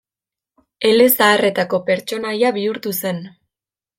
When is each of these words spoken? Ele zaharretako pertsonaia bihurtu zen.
Ele 0.91 1.05
zaharretako 1.17 1.81
pertsonaia 1.91 2.51
bihurtu 2.57 2.97
zen. 3.03 3.23